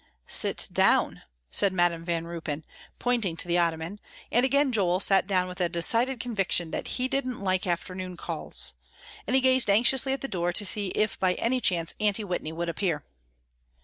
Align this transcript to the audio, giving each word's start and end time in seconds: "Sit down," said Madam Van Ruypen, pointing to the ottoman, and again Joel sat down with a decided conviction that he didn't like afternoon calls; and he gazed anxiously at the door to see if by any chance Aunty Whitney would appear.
"Sit 0.25 0.67
down," 0.73 1.21
said 1.51 1.71
Madam 1.71 2.03
Van 2.03 2.25
Ruypen, 2.25 2.63
pointing 2.97 3.37
to 3.37 3.47
the 3.47 3.59
ottoman, 3.59 3.99
and 4.31 4.43
again 4.43 4.71
Joel 4.71 4.99
sat 4.99 5.27
down 5.27 5.47
with 5.47 5.61
a 5.61 5.69
decided 5.69 6.19
conviction 6.19 6.71
that 6.71 6.87
he 6.97 7.07
didn't 7.07 7.39
like 7.39 7.67
afternoon 7.67 8.17
calls; 8.17 8.73
and 9.27 9.35
he 9.35 9.41
gazed 9.43 9.69
anxiously 9.69 10.11
at 10.11 10.21
the 10.21 10.27
door 10.27 10.53
to 10.53 10.65
see 10.65 10.87
if 10.95 11.19
by 11.19 11.35
any 11.35 11.61
chance 11.61 11.93
Aunty 11.99 12.23
Whitney 12.23 12.51
would 12.51 12.67
appear. 12.67 13.05